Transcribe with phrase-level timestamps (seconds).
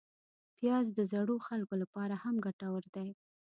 [0.57, 3.09] پیاز د زړو خلکو لپاره هم ګټور دی